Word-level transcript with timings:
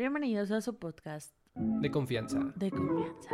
Bienvenidos 0.00 0.50
a 0.50 0.62
su 0.62 0.78
podcast 0.78 1.34
De 1.54 1.90
confianza. 1.90 2.38
de 2.56 2.70
confianza. 2.70 3.28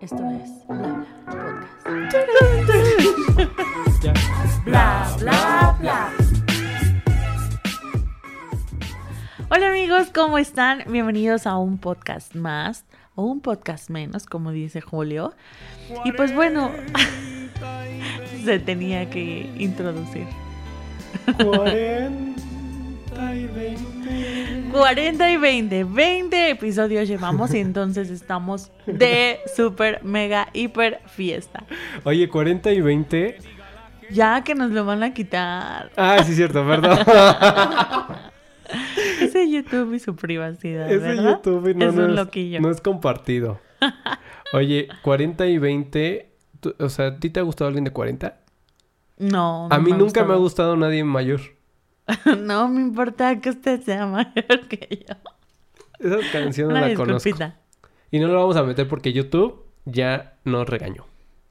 Esto 0.00 0.22
es 0.30 0.64
Bla 0.68 1.04
Bla 1.26 2.14
Podcast. 2.38 3.02
Ya. 4.04 4.14
Bla 4.64 5.16
Bla 5.18 5.76
Bla. 5.80 6.12
Hola 9.50 9.68
amigos, 9.68 10.12
¿cómo 10.14 10.38
están? 10.38 10.84
Bienvenidos 10.86 11.48
a 11.48 11.56
un 11.56 11.78
podcast 11.78 12.36
más 12.36 12.84
o 13.16 13.24
un 13.24 13.40
podcast 13.40 13.90
menos, 13.90 14.26
como 14.26 14.52
dice 14.52 14.80
Julio. 14.80 15.34
Y 16.04 16.12
pues 16.12 16.32
bueno, 16.32 16.70
se 18.44 18.60
tenía 18.60 19.10
que 19.10 19.50
introducir. 19.58 20.28
40 21.42 22.31
y 23.34 23.46
20. 23.46 24.70
40 24.72 25.30
y 25.30 25.36
20, 25.36 25.84
20 25.84 26.50
episodios 26.50 27.06
llevamos 27.08 27.52
y 27.54 27.58
entonces 27.58 28.08
estamos 28.10 28.70
de 28.86 29.38
super, 29.54 30.02
mega, 30.02 30.48
hiper 30.54 31.00
fiesta. 31.06 31.64
Oye, 32.04 32.28
40 32.28 32.72
y 32.72 32.80
20. 32.80 33.38
Ya 34.10 34.42
que 34.44 34.54
nos 34.54 34.70
lo 34.70 34.84
van 34.84 35.02
a 35.02 35.12
quitar. 35.14 35.90
Ah, 35.96 36.22
sí, 36.24 36.34
cierto, 36.34 36.66
perdón. 36.66 36.98
Ese 39.20 39.50
YouTube 39.50 39.94
y 39.94 39.98
su 40.00 40.16
privacidad, 40.16 40.90
Ese 40.90 40.98
¿verdad? 40.98 41.24
YouTube 41.36 41.74
no, 41.76 41.86
es 41.86 41.94
no 41.94 42.04
un 42.06 42.16
loquillo. 42.16 42.60
no 42.60 42.70
es 42.70 42.80
compartido. 42.80 43.60
Oye, 44.54 44.88
40 45.02 45.46
y 45.46 45.58
20. 45.58 46.30
tú- 46.60 46.74
O 46.78 46.88
sea, 46.88 47.06
¿a 47.08 47.16
ti 47.18 47.30
te 47.30 47.40
ha 47.40 47.42
gustado 47.42 47.68
alguien 47.68 47.84
de 47.84 47.90
40? 47.92 48.38
No, 49.18 49.68
a 49.70 49.78
mí 49.78 49.92
nunca 49.92 50.24
me 50.24 50.32
ha 50.32 50.36
gustado 50.36 50.76
nadie 50.76 51.04
mayor. 51.04 51.40
no 52.38 52.68
me 52.68 52.80
importa 52.80 53.40
que 53.40 53.50
usted 53.50 53.82
sea 53.82 54.06
mayor 54.06 54.68
que 54.68 55.04
yo. 55.08 55.14
Esa 55.98 56.32
canción 56.32 56.68
no 56.68 56.80
la 56.80 56.94
conozco. 56.94 57.30
Y 58.10 58.18
no 58.18 58.28
la 58.28 58.34
vamos 58.34 58.56
a 58.56 58.62
meter 58.62 58.88
porque 58.88 59.12
YouTube 59.12 59.64
ya 59.84 60.34
nos 60.44 60.68
regañó. 60.68 61.06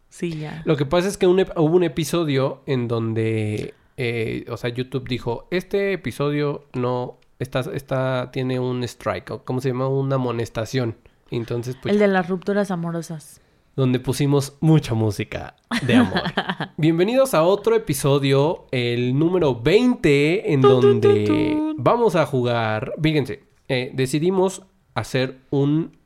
Sí, 0.10 0.38
ya. 0.38 0.62
Lo 0.66 0.76
que 0.76 0.86
pasa 0.86 1.08
es 1.08 1.18
que 1.18 1.26
un 1.26 1.40
hubo 1.40 1.76
un 1.76 1.84
episodio 1.84 2.62
en 2.66 2.88
donde, 2.88 3.74
eh, 3.98 4.46
o 4.50 4.58
sea, 4.58 4.70
YouTube 4.70 5.08
dijo, 5.08 5.48
este 5.52 5.94
episodio 5.94 6.66
no, 6.74 7.18
está, 7.40 7.62
está, 7.74 8.30
tiene 8.32 8.60
un 8.60 8.84
strike, 8.84 9.32
o 9.32 9.44
¿cómo 9.44 9.62
se 9.62 9.70
llama? 9.70 9.88
Una 9.88 10.16
amonestación. 10.16 10.98
Entonces, 11.32 11.78
pues, 11.82 11.94
El 11.94 12.00
de 12.00 12.10
las 12.10 12.28
rupturas 12.28 12.72
amorosas. 12.72 13.40
Donde 13.76 14.00
pusimos 14.00 14.58
mucha 14.60 14.94
música 14.94 15.56
de 15.84 15.96
amor. 15.96 16.22
Bienvenidos 16.78 17.34
a 17.34 17.44
otro 17.44 17.76
episodio, 17.76 18.66
el 18.72 19.18
número 19.18 19.56
20, 19.56 20.54
en 20.54 20.62
donde 20.62 21.74
vamos 21.78 22.16
a 22.16 22.26
jugar, 22.26 22.94
fíjense, 23.02 23.44
eh, 23.68 23.92
decidimos 23.94 24.64
hacer 24.94 25.40
un 25.50 25.98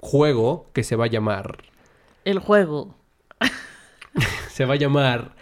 juego 0.00 0.66
que 0.72 0.84
se 0.84 0.94
va 0.96 1.06
a 1.06 1.08
llamar, 1.08 1.64
El 2.24 2.38
juego. 2.38 2.94
se 4.48 4.64
va 4.64 4.74
a 4.74 4.76
llamar 4.76 5.32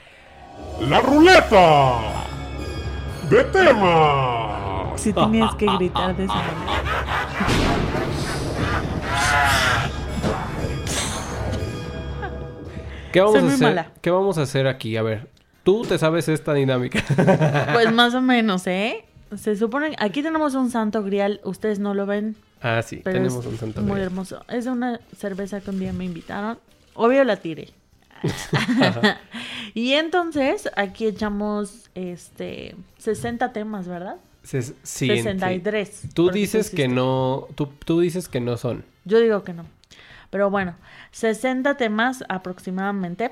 La 0.81 1.01
ruleta 1.01 2.25
de 3.29 3.45
tema. 3.45 4.93
Si 4.97 5.13
tenías 5.13 5.55
que 5.57 5.67
gritar 5.67 6.17
de 6.17 6.25
esa 6.25 6.35
manera. 6.35 6.83
¿Qué 13.17 13.21
vamos 13.23 13.33
Soy 13.35 13.41
a 13.41 13.45
muy 13.45 13.55
hacer? 13.55 13.69
mala. 13.69 13.93
¿Qué 14.03 14.11
vamos 14.11 14.37
a 14.39 14.43
hacer 14.43 14.67
aquí? 14.67 14.97
A 14.99 15.03
ver, 15.03 15.29
tú 15.65 15.85
te 15.87 15.97
sabes 15.99 16.29
esta 16.29 16.53
dinámica. 16.53 17.03
Pues 17.73 17.91
más 17.93 18.15
o 18.15 18.21
menos, 18.21 18.67
¿eh? 18.67 19.05
Se 19.37 19.57
supone, 19.57 19.97
aquí 19.99 20.23
tenemos 20.23 20.55
un 20.55 20.71
santo 20.71 21.03
grial, 21.03 21.41
ustedes 21.43 21.79
no 21.79 21.95
lo 21.95 22.05
ven, 22.07 22.37
ah, 22.61 22.83
sí, 22.83 23.01
pero 23.03 23.17
tenemos 23.17 23.45
es 23.45 23.51
un 23.51 23.59
santo 23.59 23.81
muy 23.81 23.93
grial. 23.93 24.07
hermoso. 24.09 24.45
Es 24.49 24.67
una 24.67 25.01
cerveza 25.17 25.61
que 25.63 25.71
un 25.71 25.79
día 25.79 25.93
me 25.93 26.05
invitaron. 26.05 26.59
Obvio 26.95 27.25
la 27.25 27.37
tiré. 27.37 27.71
y 29.75 29.93
entonces 29.93 30.69
aquí 30.77 31.07
echamos 31.07 31.91
este 31.95 32.77
60 32.99 33.53
temas, 33.53 33.89
¿verdad? 33.89 34.17
Ses- 34.45 34.75
sí, 34.83 35.11
en- 35.11 35.17
sí. 35.17 35.23
63. 35.23 36.03
Tú 36.15 36.31
dices 36.31 36.71
que 36.71 36.87
no, 36.89 37.49
tú, 37.55 37.69
tú 37.85 38.01
dices 38.01 38.29
que 38.29 38.41
no 38.41 38.57
son. 38.57 38.85
Yo 39.05 39.19
digo 39.21 39.43
que 39.43 39.53
no. 39.55 39.65
Pero 40.37 40.51
bueno, 40.51 40.75
60 41.13 41.79
temas 41.79 42.23
aproximadamente. 42.29 43.31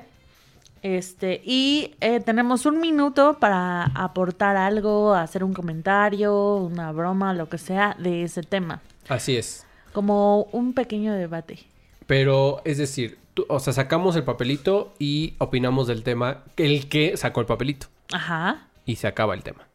Este, 0.81 1.39
y 1.45 1.93
eh, 2.01 2.19
tenemos 2.19 2.65
un 2.65 2.79
minuto 2.79 3.37
para 3.39 3.83
aportar 3.93 4.57
algo, 4.57 5.13
hacer 5.13 5.43
un 5.43 5.53
comentario, 5.53 6.55
una 6.55 6.91
broma, 6.91 7.35
lo 7.35 7.47
que 7.47 7.59
sea 7.59 7.95
de 7.99 8.23
ese 8.23 8.41
tema. 8.41 8.81
Así 9.07 9.37
es. 9.37 9.67
Como 9.93 10.45
un 10.51 10.73
pequeño 10.73 11.13
debate. 11.13 11.59
Pero, 12.07 12.63
es 12.65 12.79
decir, 12.79 13.19
tú- 13.35 13.45
o 13.49 13.59
sea, 13.59 13.71
sacamos 13.73 14.15
el 14.15 14.23
papelito 14.23 14.95
y 14.97 15.35
opinamos 15.37 15.85
del 15.85 16.01
tema, 16.01 16.39
el 16.57 16.89
que 16.89 17.17
sacó 17.17 17.39
el 17.41 17.45
papelito. 17.45 17.85
Ajá. 18.11 18.65
Y 18.87 18.95
se 18.95 19.05
acaba 19.05 19.35
el 19.35 19.43
tema. 19.43 19.67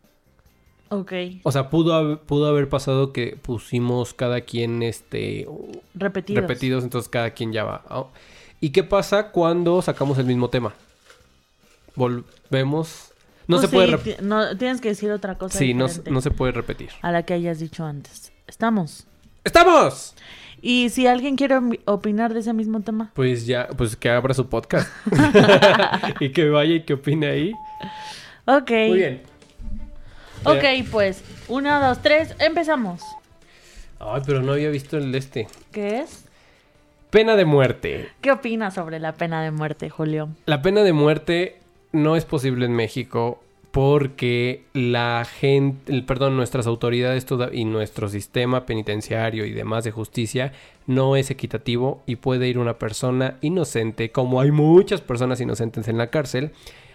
Ok. 0.90 1.12
O 1.44 1.52
sea, 1.52 1.70
pudo, 1.70 1.94
haber- 1.94 2.18
pudo 2.18 2.46
haber 2.48 2.68
pasado 2.68 3.12
que 3.12 3.38
pusimos 3.40 4.12
cada 4.12 4.40
quien, 4.42 4.82
este, 4.82 5.46
Repetidos. 5.94 6.42
repetidos, 6.42 6.84
entonces 6.84 7.08
cada 7.08 7.30
quien 7.30 7.52
ya 7.52 7.64
va. 7.64 7.84
¿Y 8.60 8.70
qué 8.70 8.82
pasa 8.84 9.30
cuando 9.30 9.80
sacamos 9.82 10.18
el 10.18 10.26
mismo 10.26 10.50
tema? 10.50 10.74
Volvemos. 11.96 13.12
No 13.46 13.56
Pues 13.56 13.68
se 13.70 13.74
puede 13.74 13.98
sí, 13.98 14.14
no, 14.22 14.56
tienes 14.56 14.80
que 14.80 14.88
decir 14.90 15.10
otra 15.10 15.36
cosa. 15.36 15.58
Sí, 15.58 15.74
no, 15.74 15.86
no 16.10 16.20
se 16.20 16.30
puede 16.30 16.52
repetir. 16.52 16.90
A 17.02 17.10
la 17.10 17.24
que 17.24 17.34
hayas 17.34 17.58
dicho 17.58 17.84
antes. 17.84 18.32
Estamos. 18.46 19.06
¡Estamos! 19.42 20.14
Y 20.62 20.90
si 20.90 21.06
alguien 21.06 21.36
quiere 21.36 21.56
opi- 21.56 21.80
opinar 21.86 22.34
de 22.34 22.40
ese 22.40 22.52
mismo 22.52 22.80
tema. 22.80 23.10
Pues 23.14 23.46
ya, 23.46 23.68
pues 23.76 23.96
que 23.96 24.10
abra 24.10 24.34
su 24.34 24.48
podcast. 24.48 24.88
y 26.20 26.30
que 26.30 26.48
vaya 26.50 26.74
y 26.74 26.82
que 26.84 26.94
opine 26.94 27.26
ahí. 27.28 27.52
Ok. 28.46 28.70
Muy 28.70 28.98
bien. 28.98 29.22
Ok, 30.44 30.64
pues. 30.90 31.22
Uno, 31.48 31.80
dos, 31.80 32.00
tres. 32.02 32.34
Empezamos. 32.38 33.02
Ay, 33.98 34.22
pero 34.24 34.40
no 34.42 34.52
había 34.52 34.70
visto 34.70 34.96
el 34.96 35.12
de 35.12 35.18
este. 35.18 35.48
¿Qué 35.72 36.00
es? 36.00 36.24
Pena 37.10 37.36
de 37.36 37.44
muerte. 37.44 38.08
¿Qué 38.20 38.30
opinas 38.30 38.74
sobre 38.74 38.98
la 39.00 39.12
pena 39.12 39.42
de 39.42 39.50
muerte, 39.50 39.90
Julio? 39.90 40.28
La 40.46 40.62
pena 40.62 40.82
de 40.82 40.92
muerte 40.92 41.58
no 41.92 42.16
es 42.16 42.24
posible 42.24 42.66
en 42.66 42.72
México 42.72 43.42
porque 43.72 44.64
la 44.72 45.24
gente, 45.24 45.92
el- 45.92 46.04
perdón, 46.04 46.36
nuestras 46.36 46.66
autoridades 46.66 47.26
toda- 47.26 47.50
y 47.52 47.64
nuestro 47.64 48.08
sistema 48.08 48.64
penitenciario 48.66 49.44
y 49.44 49.52
demás 49.52 49.84
de 49.84 49.90
justicia 49.92 50.52
no 50.86 51.14
es 51.16 51.30
equitativo 51.30 52.02
y 52.06 52.16
puede 52.16 52.48
ir 52.48 52.58
una 52.58 52.78
persona 52.78 53.36
inocente, 53.42 54.10
como 54.10 54.40
hay 54.40 54.50
muchas 54.50 55.00
personas 55.02 55.40
inocentes 55.40 55.86
en 55.88 55.98
la 55.98 56.08
cárcel, 56.08 56.50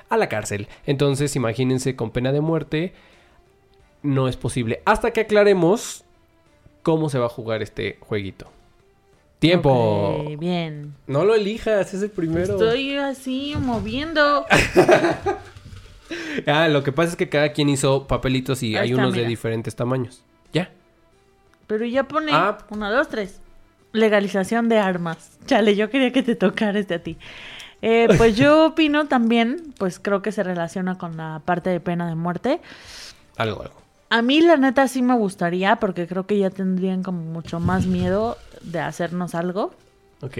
a 0.09 0.17
la 0.17 0.27
cárcel. 0.27 0.67
Entonces, 0.85 1.35
imagínense 1.35 1.95
con 1.95 2.11
pena 2.11 2.31
de 2.33 2.41
muerte 2.41 2.93
no 4.05 4.27
es 4.27 4.37
posible 4.37 4.81
hasta 4.85 5.11
que 5.11 5.21
aclaremos 5.21 6.03
cómo 6.83 7.09
se 7.09 7.19
va 7.19 7.25
a 7.25 7.29
jugar 7.29 7.61
este 7.61 7.97
jueguito. 7.99 8.47
Tiempo. 9.39 9.71
Ok, 9.71 10.39
bien. 10.39 10.95
No 11.07 11.25
lo 11.25 11.35
elijas, 11.35 11.93
es 11.93 12.01
el 12.01 12.09
primero. 12.09 12.53
Estoy 12.53 12.95
así 12.95 13.55
moviendo. 13.59 14.45
Ah, 16.45 16.67
lo 16.67 16.83
que 16.83 16.91
pasa 16.91 17.09
es 17.09 17.15
que 17.15 17.29
cada 17.29 17.51
quien 17.51 17.67
hizo 17.67 18.07
papelitos 18.07 18.61
y 18.61 18.75
Ahí 18.75 18.83
hay 18.83 18.91
está, 18.91 19.01
unos 19.01 19.15
de 19.15 19.25
diferentes 19.25 19.75
tamaños. 19.75 20.23
Ya. 20.53 20.69
Pero 21.67 21.85
ya 21.85 22.07
pone. 22.07 22.31
Ah. 22.31 22.59
Uno, 22.69 22.91
dos, 22.91 23.09
tres. 23.09 23.41
Legalización 23.91 24.69
de 24.69 24.77
armas. 24.77 25.39
Chale, 25.45 25.75
yo 25.75 25.89
quería 25.89 26.11
que 26.11 26.21
te 26.21 26.35
tocara 26.35 26.77
este 26.77 26.93
a 26.93 26.99
ti. 27.01 27.17
Eh, 27.81 28.07
pues 28.17 28.35
yo 28.35 28.65
opino 28.67 29.07
también, 29.07 29.73
pues 29.77 29.99
creo 29.99 30.21
que 30.21 30.31
se 30.31 30.43
relaciona 30.43 30.97
con 30.97 31.17
la 31.17 31.41
parte 31.43 31.69
de 31.69 31.79
pena 31.79 32.07
de 32.07 32.15
muerte. 32.15 32.61
Algo, 33.37 33.63
algo. 33.63 33.84
A 34.15 34.21
mí 34.21 34.39
la 34.39 34.55
neta 34.55 34.87
sí 34.87 35.01
me 35.01 35.13
gustaría, 35.13 35.75
porque 35.75 36.07
creo 36.07 36.25
que 36.25 36.39
ya 36.39 36.49
tendrían 36.49 37.03
como 37.03 37.21
mucho 37.21 37.59
más 37.59 37.85
miedo 37.85 38.37
de 38.61 38.79
hacernos 38.79 39.35
algo. 39.35 39.73
Ok. 40.21 40.37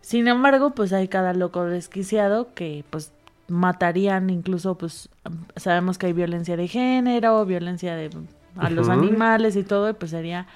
Sin 0.00 0.26
embargo, 0.26 0.70
pues 0.70 0.92
hay 0.92 1.06
cada 1.06 1.32
loco 1.32 1.64
desquiciado 1.64 2.48
que 2.52 2.84
pues 2.90 3.12
matarían 3.46 4.28
incluso 4.28 4.76
pues 4.76 5.08
sabemos 5.54 5.98
que 5.98 6.06
hay 6.06 6.14
violencia 6.14 6.56
de 6.56 6.66
género, 6.66 7.46
violencia 7.46 7.94
de 7.94 8.10
a 8.56 8.70
los 8.70 8.88
animales 8.88 9.54
y 9.54 9.62
todo, 9.62 9.88
y 9.90 9.92
pues 9.92 10.10
sería 10.10 10.48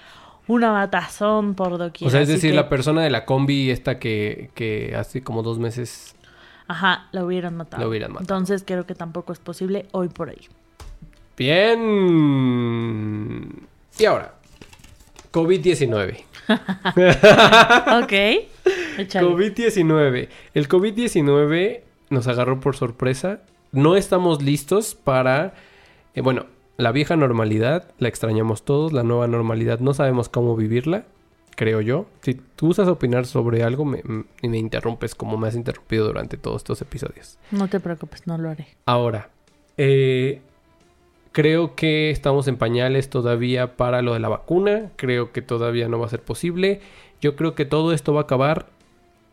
una 0.49 0.73
matazón 0.73 1.55
por 1.55 1.79
doquier. 1.79 2.09
O 2.09 2.11
sea, 2.11 2.21
es 2.21 2.27
decir, 2.27 2.51
que, 2.51 2.57
la 2.57 2.69
persona 2.69 3.01
de 3.01 3.11
la 3.11 3.25
combi 3.25 3.71
esta 3.71 4.01
que, 4.01 4.51
que 4.55 4.97
hace 4.97 5.23
como 5.23 5.45
dos 5.45 5.61
meses... 5.61 6.17
Ajá, 6.67 7.07
la 7.13 7.25
hubieran 7.25 7.57
matado. 7.57 7.85
La 7.85 7.89
hubieran 7.89 8.11
matado. 8.11 8.25
Entonces 8.25 8.65
creo 8.67 8.87
que 8.87 8.97
tampoco 8.97 9.33
es 9.33 9.39
posible 9.39 9.87
hoy 9.93 10.09
por 10.09 10.31
hoy. 10.31 10.49
Bien. 11.37 11.79
Y 13.99 14.05
ahora, 14.05 14.35
COVID-19. 15.33 16.19
ok. 18.03 18.13
Échale. 18.99 19.29
COVID-19. 19.29 20.29
El 20.55 20.69
COVID-19 20.69 21.81
nos 22.11 22.27
agarró 22.29 22.61
por 22.61 22.77
sorpresa. 22.77 23.41
No 23.73 23.97
estamos 23.97 24.43
listos 24.43 24.95
para... 24.95 25.55
eh, 26.15 26.21
bueno, 26.21 26.47
la 26.79 26.93
vieja 26.93 27.17
normalidad 27.17 27.91
la 27.99 28.09
extrañamos 28.09 28.65
todos. 28.65 28.93
La 28.93 29.03
nueva 29.03 29.27
normalidad 29.27 29.81
no 29.81 29.93
sabemos 29.95 30.29
cómo 30.29 30.57
vivirla. 30.57 31.05
creo 31.57 31.81
yo. 31.81 32.07
Si 32.23 32.35
tú 32.35 32.69
usas 32.69 32.89
opinar 32.89 33.27
sobre 33.27 33.63
algo, 33.63 33.85
me, 33.85 34.03
y 34.43 34.49
me 34.49 34.59
interrumpes 34.59 35.15
como 35.15 35.37
me 35.39 35.49
has 35.49 35.55
interrumpido 35.55 36.07
durante 36.07 36.37
todos 36.37 36.59
estos 36.59 36.81
episodios. 36.83 37.39
No 37.51 37.69
te 37.69 37.81
preocupes, 37.81 38.27
no 38.27 38.37
lo 38.39 38.51
haré. 38.51 38.69
Ahora, 38.87 39.31
eh, 39.79 40.41
creo 41.37 41.75
que 41.75 42.09
estamos 42.09 42.49
en 42.49 42.57
pañales 42.57 43.11
todavía 43.11 43.77
para 43.77 44.01
lo 44.01 44.15
de 44.15 44.21
la 44.21 44.31
vacuna. 44.31 44.91
Creo 44.97 45.33
que 45.33 45.43
todavía 45.43 45.87
no 45.87 45.99
va 45.99 46.07
a 46.07 46.09
ser 46.09 46.23
posible. 46.23 46.81
Yo 47.21 47.37
creo 47.37 47.55
que 47.55 47.67
todo 47.67 47.93
esto 47.93 48.15
va 48.15 48.21
a 48.21 48.25
acabar, 48.25 48.71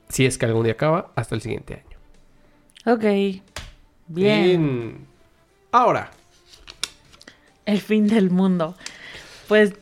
si 0.09 0.25
es 0.25 0.37
que 0.37 0.45
algún 0.45 0.65
día 0.65 0.73
acaba, 0.73 1.13
hasta 1.15 1.33
el 1.33 1.39
siguiente 1.39 1.75
año. 1.85 2.93
Ok. 2.93 3.03
Bien. 4.09 4.43
Bien. 4.43 5.07
Ahora. 5.71 6.11
El 7.65 7.79
fin 7.79 8.09
del 8.09 8.31
mundo. 8.31 8.75
Pues 9.47 9.73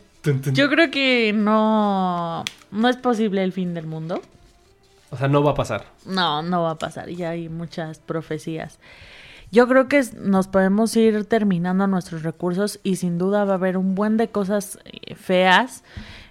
yo 0.53 0.69
creo 0.69 0.91
que 0.91 1.33
no, 1.33 2.45
no 2.69 2.87
es 2.87 2.97
posible 2.97 3.43
el 3.43 3.51
fin 3.51 3.73
del 3.73 3.87
mundo. 3.87 4.21
O 5.09 5.17
sea, 5.17 5.27
no 5.27 5.41
va 5.41 5.51
a 5.51 5.55
pasar. 5.55 5.87
No, 6.05 6.43
no 6.43 6.61
va 6.61 6.71
a 6.71 6.77
pasar. 6.77 7.09
Ya 7.09 7.31
hay 7.31 7.49
muchas 7.49 7.97
profecías. 7.97 8.77
Yo 9.51 9.67
creo 9.67 9.89
que 9.89 10.01
nos 10.21 10.47
podemos 10.47 10.95
ir 10.95 11.25
terminando 11.25 11.85
nuestros 11.85 12.23
recursos 12.23 12.79
y 12.83 12.95
sin 12.95 13.17
duda 13.17 13.43
va 13.43 13.53
a 13.53 13.55
haber 13.55 13.75
un 13.75 13.95
buen 13.95 14.15
de 14.15 14.29
cosas 14.29 14.79
eh, 14.85 15.15
feas, 15.15 15.83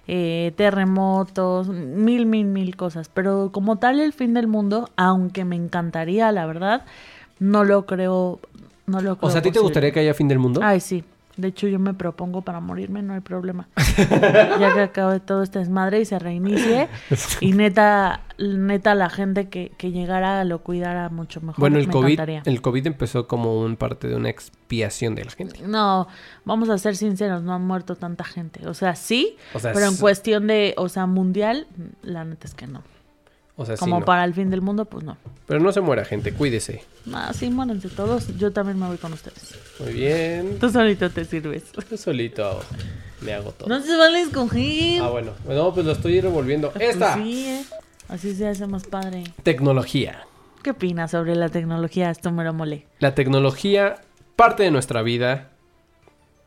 eh, 0.08 0.52
terremotos, 0.56 1.68
mil, 1.68 2.24
mil, 2.24 2.46
mil 2.46 2.76
cosas. 2.76 3.10
Pero 3.12 3.50
como 3.52 3.76
tal 3.76 4.00
el 4.00 4.14
fin 4.14 4.32
del 4.32 4.46
mundo, 4.46 4.88
aunque 4.96 5.44
me 5.44 5.56
encantaría, 5.56 6.32
la 6.32 6.46
verdad, 6.46 6.86
no 7.38 7.64
lo 7.64 7.84
creo. 7.84 8.40
No 8.86 9.00
lo 9.00 9.16
creo 9.16 9.28
O 9.28 9.30
sea, 9.30 9.40
¿a 9.40 9.42
ti 9.42 9.52
te 9.52 9.60
gustaría 9.60 9.92
que 9.92 10.00
haya 10.00 10.14
fin 10.14 10.26
del 10.26 10.38
mundo? 10.38 10.60
Ay, 10.64 10.80
sí. 10.80 11.04
De 11.36 11.48
hecho, 11.48 11.68
yo 11.68 11.78
me 11.78 11.94
propongo 11.94 12.42
para 12.42 12.60
morirme, 12.60 13.02
no 13.02 13.14
hay 13.14 13.20
problema. 13.20 13.68
ya 13.96 14.74
que 14.74 14.80
acabe 14.80 15.20
todo 15.20 15.42
este 15.42 15.58
desmadre 15.60 16.00
y 16.00 16.04
se 16.04 16.18
reinicie. 16.18 16.88
Y 17.40 17.52
neta, 17.52 18.20
neta, 18.38 18.94
la 18.94 19.08
gente 19.08 19.48
que, 19.48 19.72
que 19.78 19.90
llegara 19.92 20.44
lo 20.44 20.58
cuidara 20.62 21.08
mucho 21.08 21.40
mejor. 21.40 21.58
bueno, 21.60 21.78
el 21.78 21.86
me 21.86 21.92
COVID, 21.92 22.12
encantaría. 22.12 22.42
el 22.44 22.60
COVID 22.60 22.86
empezó 22.88 23.26
como 23.26 23.60
un 23.60 23.76
parte 23.76 24.08
de 24.08 24.16
una 24.16 24.28
expiación 24.28 25.14
de 25.14 25.24
la 25.24 25.30
gente. 25.30 25.60
No, 25.66 26.08
vamos 26.44 26.68
a 26.68 26.76
ser 26.78 26.96
sinceros, 26.96 27.42
no 27.42 27.54
han 27.54 27.62
muerto 27.66 27.94
tanta 27.96 28.24
gente. 28.24 28.66
O 28.68 28.74
sea, 28.74 28.94
sí, 28.94 29.36
O 29.54 29.58
sea, 29.58 29.72
pero 29.72 29.86
en 29.86 29.94
es- 29.94 30.00
cuestión 30.00 30.46
de, 30.46 30.74
o 30.76 30.88
sea, 30.88 31.06
mundial, 31.06 31.66
la 32.02 32.24
neta 32.24 32.46
es 32.46 32.54
que 32.54 32.66
no. 32.66 32.82
O 33.60 33.66
sea, 33.66 33.76
sí, 33.76 33.80
Como 33.80 34.00
no. 34.00 34.06
para 34.06 34.24
el 34.24 34.32
fin 34.32 34.48
del 34.48 34.62
mundo, 34.62 34.86
pues 34.86 35.04
no. 35.04 35.18
Pero 35.46 35.60
no 35.60 35.70
se 35.70 35.82
muera, 35.82 36.06
gente, 36.06 36.32
cuídese. 36.32 36.82
Ah, 37.12 37.30
sí, 37.34 37.50
muéranse 37.50 37.90
todos. 37.90 38.34
Yo 38.38 38.52
también 38.52 38.78
me 38.78 38.86
voy 38.86 38.96
con 38.96 39.12
ustedes. 39.12 39.54
Muy 39.80 39.92
bien. 39.92 40.58
Tú 40.58 40.70
solito 40.70 41.10
te 41.10 41.26
sirves. 41.26 41.64
Yo 41.90 41.96
solito 41.98 42.60
me 43.20 43.34
hago 43.34 43.50
todo. 43.52 43.68
No 43.68 43.82
se 43.82 43.94
vale 43.98 44.22
escoger. 44.22 45.02
Ah, 45.02 45.10
bueno. 45.10 45.32
No, 45.46 45.74
pues 45.74 45.84
lo 45.84 45.92
estoy 45.92 46.22
revolviendo. 46.22 46.70
Pues 46.70 46.94
Esta. 46.94 47.16
sí, 47.16 47.48
eh. 47.48 47.64
Así 48.08 48.34
se 48.34 48.48
hace 48.48 48.66
más 48.66 48.84
padre. 48.84 49.24
Tecnología. 49.42 50.24
¿Qué 50.62 50.70
opinas 50.70 51.10
sobre 51.10 51.36
la 51.36 51.50
tecnología? 51.50 52.10
Esto 52.10 52.32
me 52.32 52.42
lo 52.42 52.54
mole. 52.54 52.86
La 52.98 53.14
tecnología, 53.14 54.00
parte 54.36 54.62
de 54.62 54.70
nuestra 54.70 55.02
vida. 55.02 55.50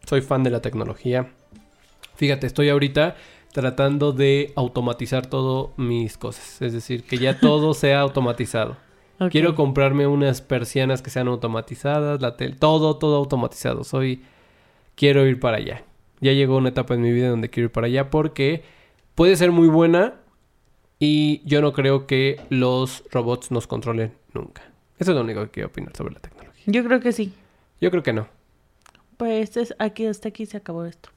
Soy 0.10 0.22
fan 0.22 0.42
de 0.42 0.50
la 0.50 0.62
tecnología. 0.62 1.28
Fíjate, 2.16 2.48
estoy 2.48 2.70
ahorita 2.70 3.16
tratando 3.54 4.12
de 4.12 4.52
automatizar 4.56 5.26
todo 5.28 5.72
mis 5.78 6.18
cosas. 6.18 6.62
Es 6.62 6.74
decir, 6.74 7.04
que 7.04 7.18
ya 7.18 7.40
todo 7.40 7.74
sea 7.76 8.02
automatizado. 8.02 8.76
Quiero 9.32 9.56
comprarme 9.56 10.06
unas 10.08 10.42
persianas 10.42 11.02
que 11.02 11.10
sean 11.10 11.30
automatizadas, 11.30 12.20
la 12.22 12.36
tel- 12.36 12.58
todo, 12.60 12.98
todo 12.98 13.16
automatizado. 13.16 13.86
Soy, 13.86 14.22
quiero 14.96 15.26
ir 15.26 15.40
para 15.40 15.58
allá. 15.58 15.84
Ya 16.20 16.34
llegó 16.34 16.58
una 16.58 16.70
etapa 16.70 16.94
en 16.96 17.02
mi 17.02 17.12
vida 17.14 17.30
donde 17.30 17.50
quiero 17.50 17.66
ir 17.68 17.72
para 17.72 17.88
allá 17.88 18.10
porque 18.10 18.64
puede 19.16 19.38
ser 19.38 19.52
muy 19.52 19.70
buena 19.70 20.16
y 21.00 21.42
yo 21.46 21.62
no 21.62 21.72
creo 21.74 22.06
que 22.08 22.42
los 22.50 23.04
robots 23.12 23.52
nos 23.52 23.68
controlen 23.68 24.14
nunca. 24.34 24.64
Eso 25.00 25.12
es 25.12 25.16
lo 25.16 25.22
único 25.24 25.44
que 25.44 25.50
quiero 25.52 25.70
opinar 25.70 25.96
sobre 25.96 26.14
la 26.16 26.20
tecnología. 26.20 26.64
Yo 26.66 26.84
creo 26.84 27.00
que 27.00 27.12
sí. 27.12 27.34
Yo 27.80 27.92
creo 27.92 28.04
que 28.04 28.14
no. 28.14 28.28
Pues 29.18 29.56
es, 29.58 29.74
aquí 29.80 30.06
hasta 30.06 30.30
aquí 30.30 30.46
se 30.46 30.58
acabó 30.58 30.86
esto. 30.86 31.10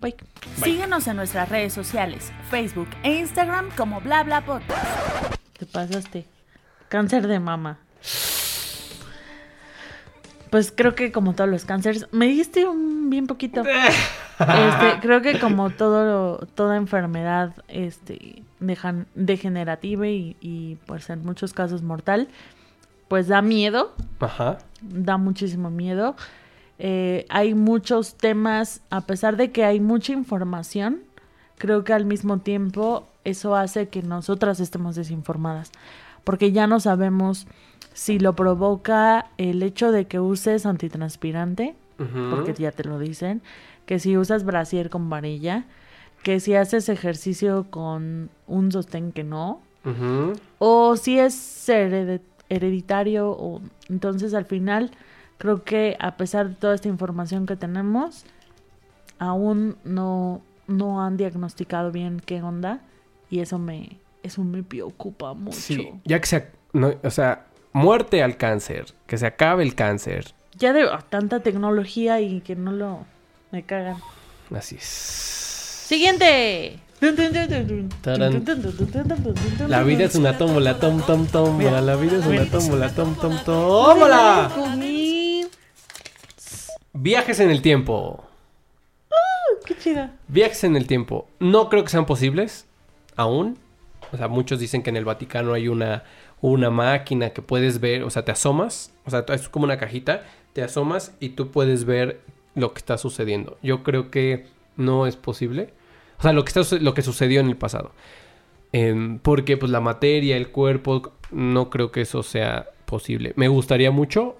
Bye. 0.00 0.16
Síguenos 0.62 1.06
en 1.06 1.16
nuestras 1.16 1.48
redes 1.48 1.72
sociales, 1.72 2.32
Facebook 2.50 2.88
e 3.02 3.18
Instagram 3.18 3.68
como 3.76 4.00
bla 4.00 4.22
bla 4.24 4.40
podcast. 4.44 5.34
Te 5.58 5.66
pasaste. 5.66 6.26
Cáncer 6.88 7.26
de 7.26 7.38
mama. 7.38 7.78
Pues 10.50 10.72
creo 10.74 10.94
que 10.96 11.12
como 11.12 11.34
todos 11.34 11.48
los 11.48 11.64
cánceres, 11.64 12.06
me 12.10 12.26
diste 12.26 12.66
un 12.66 13.08
bien 13.08 13.26
poquito. 13.28 13.60
Este, 13.60 14.98
creo 15.00 15.22
que 15.22 15.38
como 15.38 15.70
todo 15.70 16.38
toda 16.54 16.76
enfermedad 16.76 17.52
este 17.68 18.42
dejan- 18.58 19.06
degenerativa 19.14 20.08
y, 20.08 20.36
y, 20.40 20.76
pues 20.86 21.08
en 21.10 21.24
muchos 21.24 21.52
casos 21.52 21.82
mortal, 21.82 22.26
pues 23.06 23.28
da 23.28 23.42
miedo, 23.42 23.94
Ajá. 24.18 24.58
da 24.80 25.18
muchísimo 25.18 25.70
miedo. 25.70 26.16
Eh, 26.82 27.26
hay 27.28 27.52
muchos 27.52 28.14
temas, 28.14 28.80
a 28.88 29.02
pesar 29.02 29.36
de 29.36 29.52
que 29.52 29.66
hay 29.66 29.80
mucha 29.80 30.14
información, 30.14 31.00
creo 31.58 31.84
que 31.84 31.92
al 31.92 32.06
mismo 32.06 32.38
tiempo 32.38 33.06
eso 33.22 33.54
hace 33.54 33.88
que 33.88 34.02
nosotras 34.02 34.60
estemos 34.60 34.96
desinformadas, 34.96 35.72
porque 36.24 36.52
ya 36.52 36.66
no 36.66 36.80
sabemos 36.80 37.46
si 37.92 38.18
lo 38.18 38.34
provoca 38.34 39.26
el 39.36 39.62
hecho 39.62 39.92
de 39.92 40.06
que 40.06 40.20
uses 40.20 40.64
antitranspirante, 40.64 41.74
porque 42.30 42.54
ya 42.54 42.72
te 42.72 42.84
lo 42.84 42.98
dicen, 42.98 43.42
que 43.84 43.98
si 43.98 44.16
usas 44.16 44.44
brasier 44.44 44.88
con 44.88 45.10
varilla, 45.10 45.66
que 46.22 46.40
si 46.40 46.54
haces 46.54 46.88
ejercicio 46.88 47.66
con 47.68 48.30
un 48.46 48.72
sostén 48.72 49.12
que 49.12 49.22
no, 49.22 49.60
o 50.58 50.96
si 50.96 51.18
es 51.18 51.68
hereditario 52.48 53.30
o 53.32 53.60
entonces 53.90 54.32
al 54.32 54.46
final 54.46 54.92
creo 55.40 55.64
que 55.64 55.96
a 55.98 56.18
pesar 56.18 56.50
de 56.50 56.54
toda 56.54 56.74
esta 56.74 56.88
información 56.88 57.46
que 57.46 57.56
tenemos 57.56 58.24
aún 59.18 59.76
no 59.84 60.42
no 60.66 61.02
han 61.02 61.16
diagnosticado 61.16 61.90
bien 61.90 62.20
qué 62.24 62.42
onda 62.42 62.80
y 63.30 63.40
eso 63.40 63.58
me 63.58 63.96
eso 64.22 64.44
me 64.44 64.62
preocupa 64.62 65.32
mucho 65.32 65.56
Sí, 65.56 65.90
ya 66.04 66.20
que 66.20 66.26
se... 66.26 66.46
no, 66.74 66.92
o 67.02 67.10
sea, 67.10 67.46
muerte 67.72 68.22
al 68.22 68.36
cáncer. 68.36 68.92
Que 69.06 69.16
se 69.16 69.26
acabe 69.26 69.62
el 69.62 69.74
cáncer. 69.74 70.34
ya 70.58 70.74
de 70.74 70.86
tanta 71.08 71.40
tecnología 71.40 72.20
y 72.20 72.42
que 72.42 72.54
no 72.54 72.70
lo 72.70 73.06
me 73.50 73.62
cagan 73.62 73.96
Así 74.54 74.76
es. 74.76 74.84
siguiente 74.84 76.78
Tarán. 78.02 78.44
La 79.68 79.82
vida 79.82 80.04
es 80.04 80.14
una 80.16 80.36
tómbola, 80.36 80.78
tom, 80.78 81.00
tom, 81.00 81.26
tómbola. 81.26 81.80
La 81.80 81.96
vida 81.96 82.18
es 82.18 82.26
una 82.26 82.44
tómbola, 82.44 82.90
tom, 82.90 83.14
tom, 83.14 83.38
tómbola. 83.42 84.50
Viajes 86.92 87.40
en 87.40 87.50
el 87.50 87.62
tiempo. 87.62 88.24
qué 89.64 89.76
chida 89.76 90.16
Viajes 90.28 90.64
en 90.64 90.76
el 90.76 90.86
tiempo. 90.86 91.28
No 91.38 91.68
creo 91.68 91.84
que 91.84 91.90
sean 91.90 92.06
posibles. 92.06 92.66
Aún. 93.16 93.58
O 94.12 94.16
sea, 94.16 94.28
muchos 94.28 94.58
dicen 94.58 94.82
que 94.82 94.90
en 94.90 94.96
el 94.96 95.04
Vaticano 95.04 95.52
hay 95.52 95.68
una, 95.68 96.04
una 96.40 96.70
máquina 96.70 97.30
que 97.30 97.42
puedes 97.42 97.80
ver. 97.80 98.02
O 98.02 98.10
sea, 98.10 98.24
te 98.24 98.32
asomas. 98.32 98.92
O 99.04 99.10
sea, 99.10 99.24
es 99.28 99.48
como 99.48 99.64
una 99.64 99.78
cajita. 99.78 100.24
Te 100.52 100.62
asomas 100.62 101.14
y 101.20 101.30
tú 101.30 101.50
puedes 101.50 101.84
ver 101.84 102.20
lo 102.54 102.72
que 102.72 102.78
está 102.78 102.98
sucediendo. 102.98 103.56
Yo 103.62 103.82
creo 103.82 104.10
que 104.10 104.46
no 104.76 105.06
es 105.06 105.16
posible. 105.16 105.72
O 106.18 106.22
sea, 106.22 106.32
lo 106.32 106.44
que, 106.44 106.52
está, 106.58 106.76
lo 106.80 106.92
que 106.94 107.02
sucedió 107.02 107.40
en 107.40 107.48
el 107.48 107.56
pasado. 107.56 107.92
Em, 108.72 109.18
porque 109.18 109.56
pues 109.56 109.70
la 109.70 109.80
materia, 109.80 110.36
el 110.36 110.50
cuerpo, 110.50 111.12
no 111.30 111.70
creo 111.70 111.90
que 111.92 112.02
eso 112.02 112.22
sea 112.22 112.70
posible. 112.84 113.32
Me 113.36 113.48
gustaría 113.48 113.90
mucho. 113.90 114.36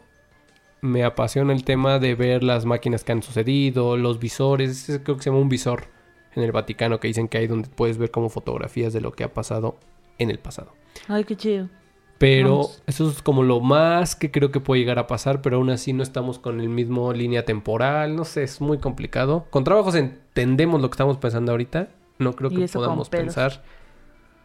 Me 0.82 1.04
apasiona 1.04 1.52
el 1.52 1.64
tema 1.64 1.98
de 1.98 2.14
ver 2.14 2.42
las 2.42 2.64
máquinas 2.64 3.04
que 3.04 3.12
han 3.12 3.22
sucedido, 3.22 3.96
los 3.96 4.18
visores. 4.18 5.00
Creo 5.04 5.16
que 5.16 5.22
se 5.22 5.30
llama 5.30 5.42
un 5.42 5.48
visor 5.48 5.84
en 6.34 6.42
el 6.42 6.52
Vaticano 6.52 7.00
que 7.00 7.08
dicen 7.08 7.28
que 7.28 7.38
hay 7.38 7.46
donde 7.46 7.68
puedes 7.68 7.98
ver 7.98 8.10
como 8.10 8.28
fotografías 8.28 8.92
de 8.92 9.00
lo 9.00 9.12
que 9.12 9.24
ha 9.24 9.34
pasado 9.34 9.76
en 10.18 10.30
el 10.30 10.38
pasado. 10.38 10.74
ay 11.08 11.24
qué 11.24 11.36
chido 11.36 11.68
Pero 12.18 12.50
Vamos. 12.50 12.82
eso 12.86 13.10
es 13.10 13.20
como 13.22 13.42
lo 13.42 13.60
más 13.60 14.14
que 14.14 14.30
creo 14.30 14.50
que 14.50 14.60
puede 14.60 14.80
llegar 14.80 14.98
a 14.98 15.06
pasar, 15.06 15.42
pero 15.42 15.56
aún 15.56 15.70
así 15.70 15.92
no 15.92 16.02
estamos 16.02 16.38
con 16.38 16.60
el 16.60 16.68
mismo 16.68 17.12
línea 17.12 17.44
temporal, 17.44 18.14
no 18.16 18.24
sé, 18.24 18.42
es 18.44 18.60
muy 18.60 18.78
complicado. 18.78 19.46
Con 19.50 19.64
trabajos 19.64 19.94
entendemos 19.94 20.80
lo 20.80 20.88
que 20.88 20.94
estamos 20.94 21.16
pensando 21.16 21.52
ahorita, 21.52 21.88
no 22.18 22.34
creo 22.34 22.50
que 22.50 22.68
podamos 22.68 23.08
pensar 23.08 23.62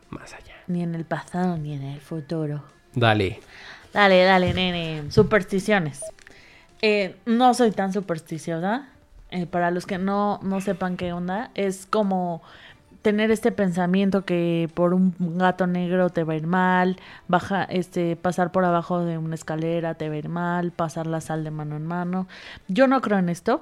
más 0.10 0.34
allá. 0.34 0.56
ni 0.68 0.82
en 0.84 0.96
el 0.96 1.06
pasado 1.06 1.58
ni 1.58 1.74
en 1.74 1.84
el 1.84 2.00
futuro 2.02 2.64
Dale. 2.94 3.40
Dale, 3.94 4.24
dale, 4.24 4.54
nene. 4.54 5.12
Supersticiones. 5.12 6.02
Eh, 6.88 7.16
no 7.26 7.56
soy 7.56 7.72
tan 7.72 7.92
supersticiosa. 7.94 8.88
Eh, 9.32 9.48
para 9.48 9.72
los 9.72 9.88
que 9.88 9.98
no, 9.98 10.40
no 10.44 10.62
sepan 10.62 10.98
qué 10.98 11.12
onda, 11.14 11.50
es 11.56 11.88
como 11.88 12.44
tener 13.02 13.32
este 13.32 13.52
pensamiento 13.52 14.24
que 14.24 14.70
por 14.76 14.94
un 14.94 15.16
gato 15.38 15.66
negro 15.66 16.12
te 16.12 16.24
va 16.24 16.34
a 16.34 16.36
ir 16.38 16.46
mal, 16.48 16.98
baja, 17.28 17.64
este, 17.64 18.16
pasar 18.16 18.52
por 18.52 18.66
abajo 18.66 19.00
de 19.04 19.18
una 19.18 19.34
escalera 19.36 19.96
te 19.96 20.10
va 20.10 20.16
a 20.16 20.18
ir 20.20 20.30
mal, 20.30 20.72
pasar 20.72 21.08
la 21.08 21.22
sal 21.22 21.44
de 21.44 21.50
mano 21.52 21.76
en 21.76 21.86
mano. 21.88 22.28
Yo 22.68 22.88
no 22.88 23.02
creo 23.02 23.18
en 23.20 23.30
esto. 23.30 23.62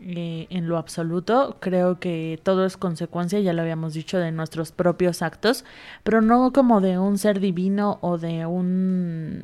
eh, 0.00 0.46
en 0.50 0.68
lo 0.68 0.76
absoluto. 0.78 1.56
Creo 1.60 1.98
que 2.00 2.38
todo 2.44 2.66
es 2.66 2.76
consecuencia, 2.76 3.40
ya 3.40 3.52
lo 3.54 3.62
habíamos 3.62 3.94
dicho, 3.94 4.18
de 4.18 4.30
nuestros 4.32 4.72
propios 4.72 5.22
actos, 5.22 5.64
pero 6.04 6.20
no 6.22 6.52
como 6.52 6.80
de 6.80 6.98
un 6.98 7.18
ser 7.18 7.40
divino 7.40 7.98
o 8.02 8.18
de 8.18 8.46
un 8.46 9.42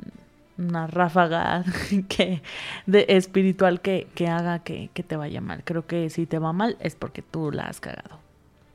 una 0.58 0.86
ráfaga 0.86 1.64
que 2.08 2.42
de 2.86 3.06
espiritual 3.08 3.80
que, 3.80 4.06
que 4.14 4.28
haga 4.28 4.60
que, 4.60 4.90
que 4.94 5.02
te 5.02 5.16
vaya 5.16 5.40
mal. 5.40 5.62
Creo 5.64 5.86
que 5.86 6.10
si 6.10 6.26
te 6.26 6.38
va 6.38 6.52
mal 6.52 6.76
es 6.80 6.94
porque 6.94 7.22
tú 7.22 7.50
la 7.52 7.64
has 7.64 7.80
cagado. 7.80 8.18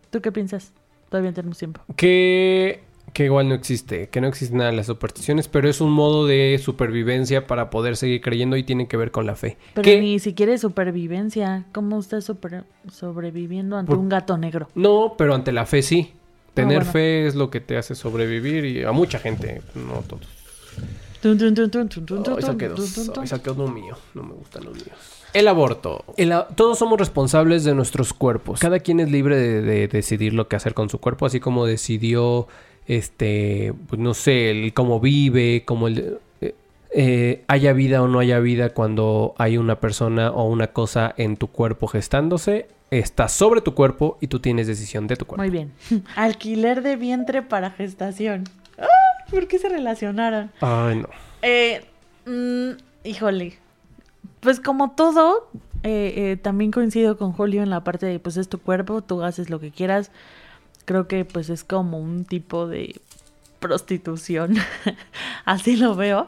¿Tú 0.09 0.21
qué 0.21 0.31
piensas? 0.31 0.73
Todavía 1.09 1.31
tenemos 1.33 1.57
tiempo. 1.57 1.81
Que, 1.95 2.81
que 3.13 3.25
igual 3.25 3.47
no 3.49 3.55
existe, 3.55 4.09
que 4.09 4.21
no 4.21 4.27
existe 4.27 4.55
nada 4.55 4.71
las 4.71 4.85
supersticiones, 4.87 5.47
pero 5.47 5.69
es 5.69 5.81
un 5.81 5.91
modo 5.91 6.27
de 6.27 6.59
supervivencia 6.61 7.47
para 7.47 7.69
poder 7.69 7.95
seguir 7.97 8.21
creyendo 8.21 8.57
y 8.57 8.63
tiene 8.63 8.87
que 8.87 8.97
ver 8.97 9.11
con 9.11 9.25
la 9.25 9.35
fe. 9.35 9.57
Pero 9.73 9.83
Que- 9.83 9.99
ni 10.01 10.19
siquiera 10.19 10.53
es 10.53 10.61
supervivencia. 10.61 11.65
¿Cómo 11.71 11.99
estás 11.99 12.25
super- 12.25 12.65
sobreviviendo 12.91 13.77
ante 13.77 13.89
Por- 13.91 13.99
un 13.99 14.09
gato 14.09 14.37
negro? 14.37 14.67
No, 14.75 15.15
pero 15.17 15.33
ante 15.35 15.51
la 15.51 15.65
fe 15.65 15.81
sí. 15.81 16.13
Tener 16.53 16.79
bueno. 16.79 16.91
fe 16.91 17.25
es 17.27 17.35
lo 17.35 17.49
que 17.49 17.61
te 17.61 17.77
hace 17.77 17.95
sobrevivir 17.95 18.65
y 18.65 18.83
a 18.83 18.91
mucha 18.91 19.17
gente, 19.19 19.61
no 19.75 20.01
todos. 20.01 20.27
Saqué 22.41 22.69
dos, 22.69 23.11
saqué 23.29 23.51
uno 23.51 23.67
mío. 23.67 23.97
No 24.13 24.23
me 24.23 24.33
gustan 24.33 24.63
los 24.65 24.73
míos. 24.75 24.97
El 25.33 25.47
aborto. 25.47 26.03
El 26.17 26.31
a- 26.31 26.47
todos 26.47 26.79
somos 26.79 26.97
responsables 26.99 27.63
de 27.63 27.75
nuestros 27.75 28.13
cuerpos. 28.13 28.59
Cada 28.59 28.79
quien 28.79 28.99
es 28.99 29.11
libre 29.11 29.35
de, 29.37 29.61
de 29.61 29.87
decidir 29.87 30.33
lo 30.33 30.47
que 30.47 30.55
hacer 30.55 30.73
con 30.73 30.89
su 30.89 30.99
cuerpo, 30.99 31.25
así 31.25 31.39
como 31.39 31.65
decidió, 31.65 32.47
este, 32.87 33.73
pues 33.87 34.01
no 34.01 34.13
sé, 34.13 34.49
el 34.51 34.73
cómo 34.73 34.99
vive, 34.99 35.63
cómo 35.65 35.87
el, 35.87 36.17
eh, 36.41 36.55
eh, 36.91 37.43
haya 37.47 37.73
vida 37.73 38.01
o 38.01 38.07
no 38.07 38.19
haya 38.19 38.39
vida 38.39 38.69
cuando 38.73 39.35
hay 39.37 39.57
una 39.57 39.79
persona 39.79 40.31
o 40.31 40.45
una 40.49 40.67
cosa 40.67 41.13
en 41.17 41.37
tu 41.37 41.47
cuerpo 41.47 41.87
gestándose. 41.87 42.67
Está 42.89 43.27
sobre 43.29 43.61
tu 43.61 43.75
cuerpo 43.75 44.17
y 44.19 44.27
tú 44.27 44.39
tienes 44.39 44.65
decisión 44.65 45.05
de 45.05 45.15
tu 45.15 45.25
cuerpo. 45.27 45.43
Muy 45.43 45.51
bien. 45.51 45.71
Alquiler 46.15 46.81
de 46.81 46.95
vientre 46.95 47.43
para 47.43 47.69
gestación. 47.69 48.45
¡Ah! 48.79 48.85
¿Por 49.31 49.47
qué 49.47 49.59
se 49.59 49.69
relacionaron? 49.69 50.51
Ay, 50.61 50.97
no. 50.97 51.09
Eh, 51.41 51.83
mm, 52.25 53.07
híjole. 53.07 53.57
Pues 54.39 54.59
como 54.59 54.91
todo, 54.91 55.49
eh, 55.83 56.13
eh, 56.15 56.37
también 56.41 56.71
coincido 56.71 57.17
con 57.17 57.33
Julio 57.33 57.61
en 57.63 57.69
la 57.69 57.83
parte 57.83 58.05
de, 58.05 58.19
pues 58.19 58.37
es 58.37 58.49
tu 58.49 58.59
cuerpo, 58.59 59.01
tú 59.01 59.23
haces 59.23 59.49
lo 59.49 59.59
que 59.59 59.71
quieras. 59.71 60.11
Creo 60.85 61.07
que 61.07 61.25
pues 61.25 61.49
es 61.49 61.63
como 61.63 61.99
un 61.99 62.25
tipo 62.25 62.67
de 62.67 62.99
prostitución. 63.59 64.55
Así 65.45 65.75
lo 65.75 65.95
veo. 65.95 66.27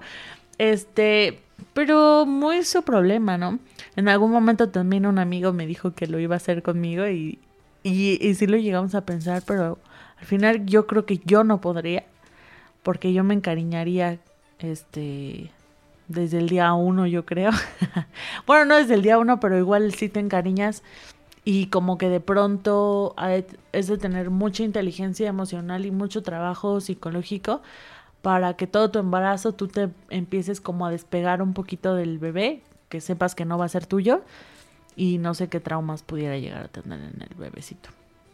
Este, 0.57 1.39
pero 1.73 2.25
muy 2.25 2.63
su 2.63 2.83
problema, 2.83 3.37
¿no? 3.37 3.59
En 3.95 4.07
algún 4.07 4.31
momento 4.31 4.69
también 4.69 5.05
un 5.05 5.19
amigo 5.19 5.53
me 5.53 5.65
dijo 5.65 5.93
que 5.93 6.07
lo 6.07 6.19
iba 6.19 6.35
a 6.35 6.37
hacer 6.37 6.61
conmigo 6.61 7.07
y, 7.07 7.39
y, 7.83 8.25
y 8.25 8.35
sí 8.35 8.47
lo 8.47 8.57
llegamos 8.57 8.93
a 8.95 9.05
pensar, 9.05 9.43
pero 9.45 9.79
al 10.19 10.25
final 10.25 10.65
yo 10.65 10.85
creo 10.85 11.05
que 11.05 11.19
yo 11.25 11.43
no 11.43 11.61
podría, 11.61 12.03
porque 12.83 13.13
yo 13.13 13.23
me 13.23 13.33
encariñaría, 13.33 14.19
este, 14.59 15.51
desde 16.07 16.37
el 16.39 16.49
día 16.49 16.73
uno, 16.73 17.07
yo 17.07 17.25
creo. 17.25 17.51
bueno, 18.47 18.65
no 18.65 18.75
desde 18.77 18.95
el 18.95 19.01
día 19.01 19.17
uno, 19.17 19.39
pero 19.39 19.57
igual 19.57 19.93
sí 19.93 20.09
te 20.09 20.19
encariñas 20.19 20.83
y 21.43 21.67
como 21.67 21.97
que 21.97 22.09
de 22.09 22.19
pronto 22.19 23.15
es 23.71 23.87
de 23.87 23.97
tener 23.97 24.29
mucha 24.29 24.63
inteligencia 24.63 25.27
emocional 25.27 25.85
y 25.85 25.91
mucho 25.91 26.21
trabajo 26.21 26.79
psicológico 26.81 27.61
para 28.21 28.55
que 28.55 28.67
todo 28.67 28.91
tu 28.91 28.99
embarazo 28.99 29.53
tú 29.53 29.67
te 29.67 29.89
empieces 30.09 30.61
como 30.61 30.85
a 30.85 30.91
despegar 30.91 31.41
un 31.41 31.53
poquito 31.53 31.95
del 31.95 32.19
bebé, 32.19 32.61
que 32.89 33.01
sepas 33.01 33.33
que 33.33 33.45
no 33.45 33.57
va 33.57 33.65
a 33.65 33.69
ser 33.69 33.87
tuyo 33.87 34.21
y 34.95 35.17
no 35.17 35.33
sé 35.33 35.47
qué 35.47 35.59
traumas 35.59 36.03
pudiera 36.03 36.37
llegar 36.37 36.65
a 36.65 36.67
tener 36.67 36.99
en 36.99 37.21
el 37.21 37.35
bebecito. 37.35 37.89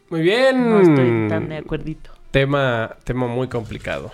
Muy 0.10 0.22
bien. 0.22 0.70
No 0.70 0.80
estoy 0.80 1.28
tan 1.30 1.48
de 1.50 1.58
acuerdito. 1.58 2.12
Tema, 2.38 2.96
tema 3.04 3.26
muy 3.26 3.48
complicado. 3.48 4.12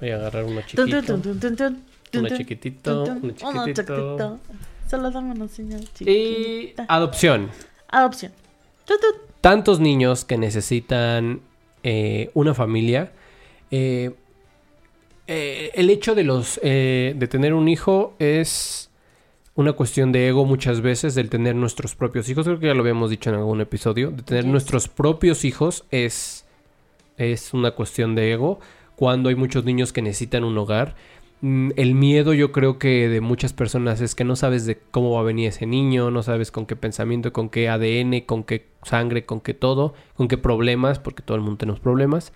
Voy 0.00 0.10
a 0.10 0.16
agarrar 0.16 0.42
uno 0.42 0.60
chiquito. 0.62 0.82
Uno 0.82 2.28
chiquitito, 2.36 3.04
uno 3.04 3.32
chiquitito. 3.66 4.40
Solo 4.90 5.10
dame 5.12 5.30
una 5.34 5.46
señal 5.46 5.82
Y 5.82 5.86
chiquita. 6.64 6.86
adopción. 6.88 7.48
Adopción. 7.90 8.32
Tut. 8.84 8.98
Tantos 9.40 9.78
niños 9.78 10.24
que 10.24 10.36
necesitan 10.36 11.42
eh, 11.84 12.32
una 12.34 12.54
familia. 12.54 13.12
eh, 13.70 14.10
eh, 15.28 15.70
el 15.74 15.90
hecho 15.90 16.16
de 16.16 16.24
los 16.24 16.58
de 16.60 17.28
tener 17.30 17.54
un 17.54 17.68
hijo 17.68 18.16
es 18.18 18.90
una 19.54 19.74
cuestión 19.74 20.10
de 20.10 20.26
ego 20.26 20.44
muchas 20.44 20.80
veces, 20.80 21.14
del 21.14 21.30
tener 21.30 21.54
nuestros 21.54 21.94
propios 21.94 22.28
hijos. 22.28 22.46
Creo 22.46 22.58
que 22.58 22.66
ya 22.66 22.74
lo 22.74 22.80
habíamos 22.80 23.10
dicho 23.10 23.30
en 23.30 23.36
algún 23.36 23.60
episodio. 23.60 24.10
De 24.10 24.24
tener 24.24 24.42
Yes. 24.42 24.50
nuestros 24.50 24.88
propios 24.88 25.44
hijos 25.44 25.84
es, 25.92 26.46
es 27.20 27.54
una 27.54 27.72
cuestión 27.72 28.14
de 28.14 28.32
ego. 28.32 28.60
Cuando 28.96 29.28
hay 29.28 29.34
muchos 29.34 29.64
niños 29.64 29.92
que 29.92 30.02
necesitan 30.02 30.44
un 30.44 30.56
hogar. 30.58 30.94
Mm, 31.40 31.70
El 31.76 31.94
miedo 31.94 32.34
yo 32.34 32.52
creo 32.52 32.78
que 32.78 33.08
de 33.08 33.20
muchas 33.20 33.52
personas 33.52 34.00
es 34.00 34.14
que 34.14 34.24
no 34.24 34.36
sabes 34.36 34.66
de 34.66 34.78
cómo 34.90 35.12
va 35.12 35.20
a 35.20 35.24
venir 35.24 35.48
ese 35.48 35.66
niño, 35.66 36.10
no 36.10 36.22
sabes 36.22 36.50
con 36.50 36.66
qué 36.66 36.76
pensamiento, 36.76 37.32
con 37.32 37.48
qué 37.48 37.68
ADN, 37.68 38.22
con 38.26 38.44
qué 38.44 38.66
sangre, 38.82 39.24
con 39.24 39.40
qué 39.40 39.54
todo, 39.54 39.94
con 40.16 40.28
qué 40.28 40.38
problemas, 40.38 40.98
porque 40.98 41.22
todo 41.22 41.36
el 41.36 41.42
mundo 41.42 41.58
tenemos 41.58 41.80
problemas. 41.80 42.32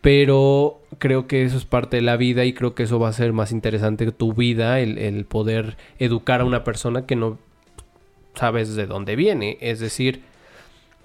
Pero 0.00 0.80
creo 0.98 1.26
que 1.26 1.42
eso 1.44 1.56
es 1.58 1.64
parte 1.64 1.96
de 1.96 2.02
la 2.02 2.16
vida 2.16 2.44
y 2.44 2.54
creo 2.54 2.74
que 2.74 2.84
eso 2.84 2.98
va 2.98 3.08
a 3.08 3.12
ser 3.12 3.32
más 3.32 3.52
interesante 3.52 4.10
tu 4.12 4.32
vida, 4.32 4.80
el 4.80 5.24
poder 5.26 5.76
educar 5.98 6.40
a 6.40 6.44
una 6.44 6.64
persona 6.64 7.04
que 7.04 7.16
no 7.16 7.38
sabes 8.38 8.74
de 8.74 8.86
dónde 8.86 9.16
viene. 9.16 9.58
Es 9.60 9.80
decir, 9.80 10.22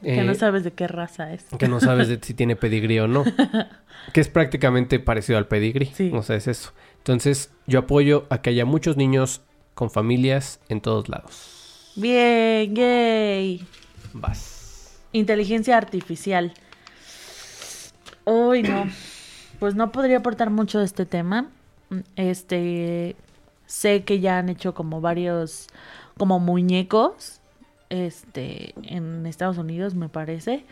Que 0.04 0.20
eh, 0.20 0.24
no 0.24 0.36
sabes 0.36 0.64
de 0.64 0.72
qué 0.72 0.88
raza 0.88 1.34
es. 1.34 1.46
que 1.58 1.68
no 1.68 1.80
sabes 1.80 2.08
de 2.10 2.20
si 2.22 2.34
tiene 2.34 2.56
pedigrí 2.56 3.00
o 3.00 3.08
no. 3.08 3.24
Que 4.12 4.22
es 4.22 4.28
prácticamente 4.28 5.00
parecido 5.00 5.38
al 5.38 5.48
pedigrí. 5.48 5.86
Sí. 5.88 6.12
O 6.14 6.22
sea, 6.24 6.36
es 6.36 6.48
eso. 6.48 6.74
Entonces, 6.98 7.52
yo 7.68 7.80
apoyo 7.80 8.26
a 8.30 8.42
que 8.42 8.50
haya 8.50 8.66
muchos 8.66 8.98
niños 8.98 9.42
con 9.74 9.90
familias 9.90 10.60
en 10.70 10.82
todos 10.82 11.10
lados. 11.10 11.94
Bien, 11.96 12.76
yay. 12.76 13.66
Vas. 14.14 15.00
Inteligencia 15.12 15.78
artificial. 15.78 16.54
Uy, 18.26 18.64
no. 18.64 18.86
Pues 19.60 19.76
no 19.76 19.92
podría 19.92 20.18
aportar 20.18 20.50
mucho 20.50 20.80
de 20.80 20.86
este 20.86 21.06
tema. 21.06 21.50
Este, 22.16 23.16
sé 23.66 24.04
que 24.04 24.20
ya 24.20 24.40
han 24.40 24.50
hecho 24.50 24.74
como 24.74 25.02
varios, 25.02 25.68
como 26.18 26.40
muñecos, 26.40 27.42
este, 27.94 28.74
en 28.82 29.26
Estados 29.28 29.60
Unidos 29.60 29.94
me 29.94 30.10
parece, 30.10 30.66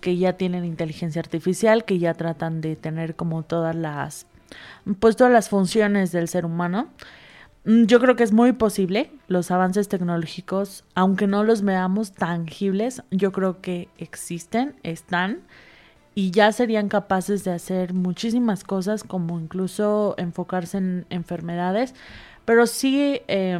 que 0.00 0.16
ya 0.16 0.34
tienen 0.34 0.64
inteligencia 0.64 1.20
artificial, 1.20 1.84
que 1.84 1.98
ya 1.98 2.14
tratan 2.14 2.60
de 2.60 2.76
tener 2.76 3.16
como 3.16 3.42
todas 3.42 3.74
las, 3.74 4.26
pues 5.00 5.16
todas 5.16 5.32
las 5.32 5.48
funciones 5.48 6.12
del 6.12 6.28
ser 6.28 6.44
humano. 6.44 6.88
Mm, 7.64 7.84
Yo 7.86 7.98
creo 7.98 8.14
que 8.14 8.22
es 8.22 8.32
muy 8.32 8.52
posible 8.52 9.10
los 9.26 9.50
avances 9.50 9.88
tecnológicos, 9.88 10.84
aunque 10.94 11.26
no 11.26 11.42
los 11.42 11.62
veamos 11.62 12.12
tangibles, 12.12 13.02
yo 13.10 13.32
creo 13.32 13.60
que 13.60 13.88
existen, 13.98 14.76
están 14.84 15.40
y 16.14 16.30
ya 16.30 16.52
serían 16.52 16.88
capaces 16.88 17.42
de 17.42 17.52
hacer 17.52 17.92
muchísimas 17.92 18.62
cosas, 18.62 19.02
como 19.02 19.40
incluso 19.40 20.14
enfocarse 20.16 20.78
en 20.78 21.06
enfermedades, 21.10 21.94
pero 22.44 22.66
sí 22.66 23.22
eh, 23.28 23.58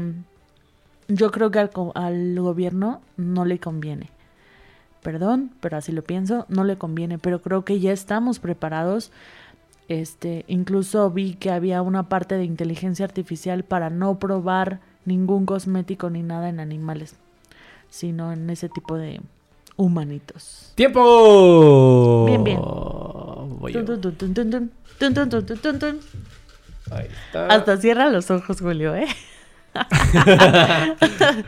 yo 1.15 1.31
creo 1.31 1.51
que 1.51 1.59
al, 1.59 1.71
al, 1.95 2.41
gobierno 2.41 3.03
no 3.17 3.45
le 3.45 3.59
conviene. 3.59 4.09
Perdón, 5.03 5.51
pero 5.61 5.77
así 5.77 5.93
lo 5.93 6.03
pienso, 6.03 6.47
no 6.49 6.65
le 6.65 6.79
conviene, 6.79 7.19
pero 7.19 7.43
creo 7.43 7.65
que 7.65 7.81
ya 7.81 7.93
estamos 7.93 8.39
preparados. 8.39 9.11
Este, 9.89 10.45
incluso 10.47 11.11
vi 11.11 11.35
que 11.35 11.51
había 11.51 11.83
una 11.83 12.09
parte 12.09 12.37
de 12.37 12.45
inteligencia 12.45 13.05
artificial 13.05 13.65
para 13.65 13.91
no 13.91 14.19
probar 14.19 14.81
ningún 15.05 15.45
cosmético 15.45 16.09
ni 16.09 16.23
nada 16.23 16.49
en 16.49 16.61
animales, 16.61 17.17
sino 17.91 18.33
en 18.33 18.49
ese 18.49 18.69
tipo 18.69 18.97
de 18.97 19.21
humanitos. 19.77 20.73
¡Tiempo! 20.77 22.25
Bien, 22.27 22.45
bien. 22.45 22.59
Voy 22.59 23.73
Ahí 26.91 27.07
está. 27.27 27.47
Hasta 27.49 27.77
cierra 27.77 28.09
los 28.09 28.31
ojos, 28.31 28.61
Julio, 28.61 28.95
¿eh? 28.95 29.07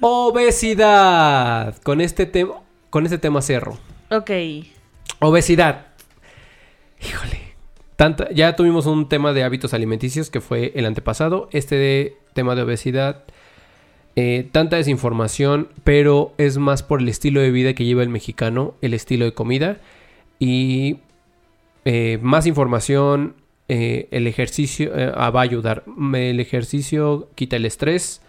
Obesidad. 0.00 1.76
Con 1.82 2.00
este 2.00 2.26
tema, 2.26 2.54
con 2.90 3.04
este 3.04 3.18
tema 3.18 3.42
cierro. 3.42 3.78
Ok. 4.10 4.30
Obesidad. 5.20 5.86
Híjole. 7.02 7.40
Ya 8.34 8.56
tuvimos 8.56 8.86
un 8.86 9.10
tema 9.10 9.34
de 9.34 9.44
hábitos 9.44 9.74
alimenticios 9.74 10.30
que 10.30 10.40
fue 10.40 10.72
el 10.74 10.86
antepasado. 10.86 11.50
Este 11.52 11.76
de- 11.76 12.16
tema 12.32 12.54
de 12.54 12.62
obesidad. 12.62 13.24
eh, 14.16 14.48
tanta 14.52 14.76
desinformación, 14.76 15.68
pero 15.84 16.32
es 16.36 16.58
más 16.58 16.82
por 16.82 17.00
el 17.00 17.08
estilo 17.08 17.40
de 17.40 17.50
vida 17.52 17.74
que 17.74 17.84
lleva 17.84 18.02
el 18.02 18.08
mexicano, 18.08 18.74
el 18.80 18.92
estilo 18.94 19.24
de 19.24 19.32
comida. 19.34 19.76
Y 20.38 20.98
eh, 21.84 22.18
más 22.22 22.46
información, 22.46 23.34
eh, 23.72 24.08
el 24.10 24.26
ejercicio 24.26 24.90
eh, 24.98 25.12
ah, 25.14 25.30
va 25.30 25.40
a 25.40 25.44
ayudar. 25.44 25.84
Me- 25.86 26.30
El 26.30 26.40
ejercicio 26.40 27.28
quita 27.36 27.56
el 27.56 27.64
estrés 27.64 28.20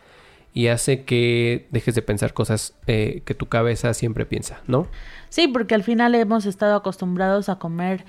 y 0.53 0.67
hace 0.67 1.03
que 1.03 1.67
dejes 1.71 1.95
de 1.95 2.01
pensar 2.01 2.33
cosas 2.33 2.75
eh, 2.85 3.21
que 3.25 3.33
tu 3.33 3.47
cabeza 3.47 3.93
siempre 3.93 4.25
piensa, 4.25 4.61
¿no? 4.67 4.87
Sí, 5.29 5.47
porque 5.47 5.73
al 5.75 5.83
final 5.83 6.13
hemos 6.15 6.45
estado 6.45 6.75
acostumbrados 6.75 7.49
a 7.49 7.55
comer 7.55 8.03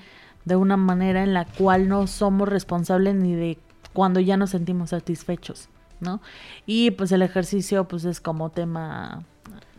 de 0.45 0.55
una 0.57 0.75
manera 0.77 1.23
en 1.23 1.33
la 1.33 1.45
cual 1.45 1.87
no 1.87 2.05
somos 2.05 2.49
responsables 2.49 3.15
ni 3.15 3.33
de 3.33 3.57
cuando 3.93 4.19
ya 4.19 4.35
nos 4.37 4.49
sentimos 4.49 4.89
satisfechos, 4.89 5.69
¿no? 6.01 6.19
Y 6.65 6.91
pues 6.91 7.11
el 7.13 7.21
ejercicio 7.21 7.87
pues 7.87 8.03
es 8.05 8.19
como 8.19 8.49
tema 8.49 9.23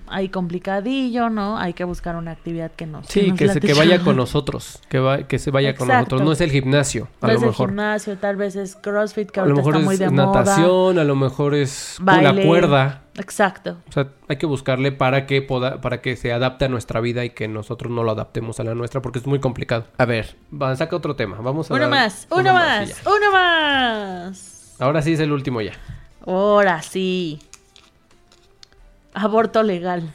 ahí 0.06 0.28
complicadillo, 0.28 1.30
¿no? 1.30 1.58
Hay 1.58 1.73
que 1.73 1.84
buscar 1.84 2.16
una 2.16 2.30
actividad 2.32 2.70
que 2.73 2.87
nos 2.87 3.06
Sí, 3.06 3.28
nos 3.30 3.38
que, 3.38 3.49
se, 3.49 3.61
que 3.61 3.75
vaya 3.75 4.00
con 4.02 4.16
nosotros, 4.18 4.80
que, 4.88 4.99
va, 4.99 5.25
que 5.25 5.38
se 5.38 5.50
vaya 5.50 5.75
con 5.75 5.88
nosotros. 5.88 6.23
No 6.23 6.32
es 6.32 6.40
el 6.40 6.50
gimnasio, 6.50 7.08
a 7.20 7.26
No 7.26 7.32
lo 7.32 7.38
es 7.38 7.42
el 7.42 7.49
mejor. 7.49 7.68
gimnasio, 7.70 8.16
tal 8.18 8.37
vez 8.37 8.56
es 8.56 8.76
CrossFit 8.76 9.30
que 9.30 9.40
A 9.40 9.44
lo 9.44 9.50
ahorita 9.54 9.61
mejor 9.61 9.75
está 9.76 9.84
muy 9.84 9.94
es 9.94 10.00
de 10.00 10.11
moda. 10.11 10.26
natación, 10.26 10.99
a 10.99 11.04
lo 11.04 11.16
mejor 11.16 11.54
es 11.54 11.99
la 12.04 12.34
cuerda. 12.34 13.00
Exacto. 13.16 13.76
O 13.88 13.92
sea, 13.92 14.08
hay 14.28 14.37
que 14.38 14.46
buscarle 14.46 14.90
para 14.90 15.26
que 15.26 15.40
poda- 15.40 15.80
para 15.80 16.00
que 16.02 16.16
se 16.16 16.32
adapte 16.32 16.64
a 16.64 16.68
nuestra 16.68 17.00
vida 17.00 17.25
y 17.25 17.30
que 17.30 17.46
nosotros 17.46 17.92
no 17.92 18.02
lo 18.02 18.11
adaptemos 18.11 18.58
a 18.58 18.64
la 18.64 18.75
nuestra 18.75 19.00
porque 19.02 19.20
es 19.20 19.26
muy 19.26 19.38
complicado. 19.38 19.87
A 19.99 20.04
ver, 20.04 20.34
va, 20.52 20.75
saca 20.75 20.96
otro 20.96 21.14
tema. 21.14 21.38
Vamos 21.40 21.70
a 21.70 21.75
Uno 21.75 21.82
dar 21.82 21.90
más, 21.90 22.26
uno 22.30 22.52
más, 22.52 23.02
uno 23.06 23.30
más. 23.32 24.75
Ahora 24.80 25.00
sí 25.02 25.12
es 25.12 25.20
el 25.20 25.30
último 25.32 25.61
ya. 25.61 25.73
Ahora 26.26 26.82
sí. 26.82 27.38
Aborto 29.14 29.62
legal. 29.62 30.12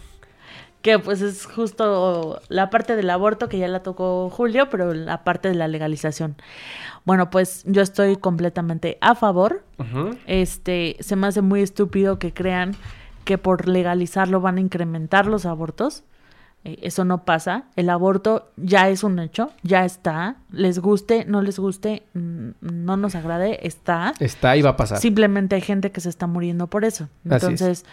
Que 0.81 0.97
pues 0.97 1.21
es 1.21 1.45
justo 1.45 2.41
la 2.47 2.69
parte 2.69 2.95
del 2.95 3.09
aborto 3.09 3.49
que 3.49 3.57
ya 3.57 3.67
la 3.67 3.83
tocó 3.83 4.29
Julio, 4.29 4.69
pero 4.69 4.93
la 4.93 5.23
parte 5.23 5.49
de 5.49 5.55
la 5.55 5.67
legalización. 5.67 6.37
Bueno, 7.03 7.29
pues 7.29 7.63
yo 7.65 7.81
estoy 7.81 8.15
completamente 8.15 8.97
a 9.01 9.15
favor. 9.15 9.63
Ujú. 9.77 10.17
Este, 10.25 10.95
se 10.99 11.15
me 11.17 11.27
hace 11.27 11.41
muy 11.41 11.61
estúpido 11.61 12.17
que 12.17 12.33
crean 12.33 12.75
que 13.25 13.37
por 13.37 13.67
legalizarlo 13.67 14.39
van 14.39 14.57
a 14.57 14.61
incrementar 14.61 15.25
los 15.25 15.45
abortos. 15.45 16.03
Eh, 16.65 16.79
eso 16.81 17.05
no 17.05 17.23
pasa. 17.23 17.65
El 17.75 17.89
aborto 17.89 18.49
ya 18.57 18.89
es 18.89 19.03
un 19.03 19.19
hecho, 19.19 19.51
ya 19.63 19.85
está. 19.85 20.35
Les 20.51 20.79
guste, 20.79 21.25
no 21.25 21.41
les 21.41 21.57
guste, 21.57 22.03
no 22.13 22.97
nos 22.97 23.15
agrade, 23.15 23.65
está. 23.65 24.13
Está 24.19 24.57
y 24.57 24.61
va 24.61 24.71
a 24.71 24.77
pasar. 24.77 24.99
Simplemente 24.99 25.55
hay 25.55 25.61
gente 25.61 25.91
que 25.91 26.01
se 26.01 26.09
está 26.09 26.27
muriendo 26.27 26.67
por 26.67 26.83
eso. 26.83 27.07
Es. 27.25 27.31
Entonces, 27.31 27.85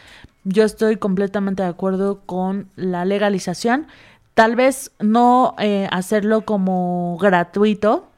yo 0.45 0.65
estoy 0.65 0.97
completamente 0.97 1.63
de 1.63 1.69
acuerdo 1.69 2.21
con 2.27 2.69
la 2.77 3.05
legalización. 3.05 3.87
Tal 4.35 4.57
vez 4.57 4.91
no 5.01 5.55
eh, 5.59 5.89
hacerlo 5.91 6.43
como 6.43 7.17
gratuito. 7.21 8.09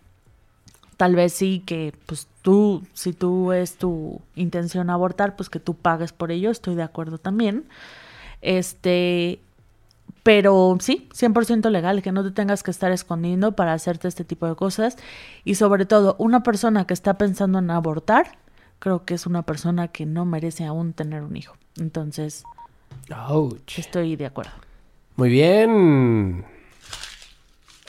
Tal 0.97 1.15
vez 1.15 1.33
sí 1.33 1.63
que, 1.65 1.93
pues 2.07 2.27
tú, 2.43 2.83
si 2.93 3.13
tú 3.13 3.53
es 3.53 3.77
tu 3.77 4.21
intención 4.35 4.91
abortar, 4.91 5.37
pues 5.37 5.49
que 5.49 5.61
tú 5.61 5.75
pagues 5.75 6.13
por 6.13 6.33
ello. 6.33 6.51
Estoy 6.51 6.75
de 6.75 6.83
acuerdo 6.83 7.19
también. 7.19 7.67
Este, 8.41 9.41
pero 10.29 10.77
sí, 10.79 11.09
100% 11.15 11.71
legal, 11.71 12.03
que 12.03 12.13
no 12.13 12.23
te 12.23 12.31
tengas 12.31 12.63
que 12.63 12.71
estar 12.71 12.93
escondiendo 12.93 13.53
para 13.53 13.73
hacerte 13.73 14.09
este 14.09 14.25
tipo 14.25 14.47
de 14.47 14.57
cosas. 14.57 14.99
Y 15.43 15.55
sobre 15.55 15.87
todo, 15.87 16.17
una 16.19 16.43
persona 16.43 16.87
que 16.87 16.93
está 16.93 17.17
pensando 17.17 17.61
en 17.61 17.71
abortar, 17.71 18.37
creo 18.79 19.07
que 19.07 19.15
es 19.15 19.25
una 19.25 19.45
persona 19.45 19.89
que 19.89 20.05
no 20.05 20.27
merece 20.27 20.67
aún 20.67 20.93
tener 20.93 21.23
un 21.23 21.35
hijo. 21.35 21.57
Entonces, 21.81 22.45
Ouch. 23.27 23.79
estoy 23.79 24.17
de 24.17 24.27
acuerdo. 24.27 24.51
Muy 25.17 25.31
bien. 25.31 26.45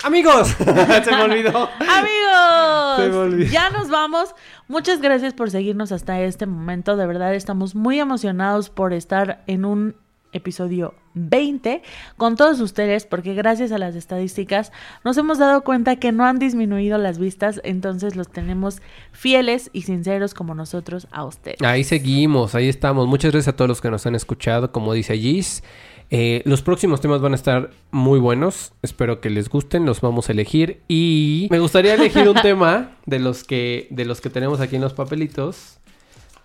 Amigos, 0.05 0.47
se 1.03 1.11
me 1.11 1.21
olvidó. 1.23 1.69
Amigos, 1.89 2.95
Se 2.99 3.09
me 3.09 3.17
olvidó. 3.17 3.51
ya 3.51 3.69
nos 3.69 3.89
vamos. 3.89 4.33
Muchas 4.69 5.01
gracias 5.01 5.33
por 5.33 5.51
seguirnos 5.51 5.91
hasta 5.91 6.21
este 6.21 6.45
momento. 6.45 6.95
De 6.95 7.05
verdad, 7.05 7.35
estamos 7.35 7.75
muy 7.75 7.99
emocionados 7.99 8.69
por 8.69 8.93
estar 8.93 9.43
en 9.45 9.65
un 9.65 9.97
episodio 10.31 10.93
20 11.13 11.81
con 12.17 12.35
todos 12.35 12.59
ustedes 12.59 13.05
porque 13.05 13.33
gracias 13.33 13.71
a 13.71 13.77
las 13.77 13.95
estadísticas 13.95 14.71
nos 15.03 15.17
hemos 15.17 15.37
dado 15.37 15.63
cuenta 15.63 15.95
que 15.95 16.11
no 16.11 16.25
han 16.25 16.39
disminuido 16.39 16.97
las 16.97 17.19
vistas, 17.19 17.61
entonces 17.63 18.15
los 18.15 18.29
tenemos 18.29 18.81
fieles 19.11 19.69
y 19.73 19.83
sinceros 19.83 20.33
como 20.33 20.55
nosotros 20.55 21.07
a 21.11 21.25
ustedes. 21.25 21.61
Ahí 21.61 21.83
seguimos, 21.83 22.55
ahí 22.55 22.69
estamos. 22.69 23.07
Muchas 23.07 23.31
gracias 23.31 23.53
a 23.53 23.55
todos 23.55 23.69
los 23.69 23.81
que 23.81 23.89
nos 23.89 24.05
han 24.05 24.15
escuchado, 24.15 24.71
como 24.71 24.93
dice 24.93 25.17
Gis. 25.17 25.63
Eh, 26.11 26.41
los 26.45 26.63
próximos 26.63 27.01
temas 27.01 27.21
van 27.21 27.33
a 27.33 27.35
estar 27.35 27.69
muy 27.91 28.19
buenos. 28.19 28.73
Espero 28.81 29.21
que 29.21 29.29
les 29.29 29.49
gusten, 29.49 29.85
los 29.85 30.01
vamos 30.01 30.29
a 30.29 30.31
elegir. 30.31 30.81
Y 30.87 31.47
me 31.51 31.59
gustaría 31.59 31.93
elegir 31.93 32.27
un 32.27 32.35
tema 32.41 32.97
de 33.05 33.19
los 33.19 33.43
que, 33.43 33.87
de 33.91 34.05
los 34.05 34.21
que 34.21 34.29
tenemos 34.29 34.59
aquí 34.59 34.75
en 34.75 34.81
los 34.81 34.93
papelitos. 34.93 35.79